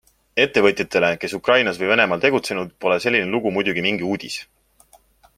Ettevõtjatele, 0.43 1.09
kes 1.25 1.35
Ukrainas 1.39 1.77
või 1.81 1.91
Venemaal 1.91 2.23
tegutsenud, 2.23 2.71
pole 2.85 2.97
selline 3.05 3.29
lugu 3.35 3.51
muidugi 3.59 3.83
mingi 3.89 4.09
uudis. 4.13 4.39